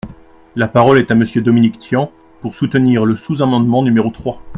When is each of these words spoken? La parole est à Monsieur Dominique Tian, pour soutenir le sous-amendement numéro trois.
La 0.55 0.67
parole 0.67 0.97
est 0.97 1.11
à 1.11 1.13
Monsieur 1.13 1.43
Dominique 1.43 1.77
Tian, 1.77 2.09
pour 2.39 2.55
soutenir 2.55 3.05
le 3.05 3.15
sous-amendement 3.15 3.83
numéro 3.83 4.09
trois. 4.09 4.41